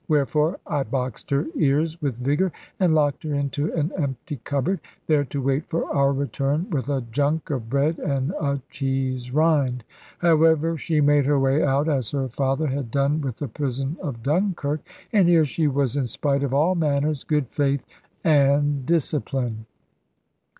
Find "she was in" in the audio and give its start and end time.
15.45-16.07